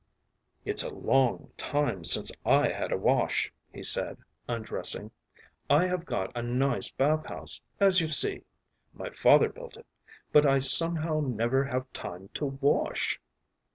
“It’s 0.65 0.81
a 0.81 0.89
long 0.89 1.51
time 1.57 2.05
since 2.05 2.31
I 2.43 2.69
had 2.69 2.91
a 2.91 2.97
wash,” 2.97 3.53
he 3.71 3.83
said, 3.83 4.17
undressing. 4.49 5.11
“I 5.69 5.85
have 5.85 6.05
got 6.05 6.35
a 6.35 6.41
nice 6.41 6.89
bath 6.89 7.27
house, 7.27 7.61
as 7.79 8.01
you 8.01 8.07
see 8.07 8.41
my 8.95 9.11
father 9.11 9.47
built 9.49 9.77
it 9.77 9.85
but 10.31 10.43
I 10.43 10.57
somehow 10.57 11.19
never 11.19 11.65
have 11.65 11.93
time 11.93 12.29
to 12.29 12.45
wash. 12.47 13.19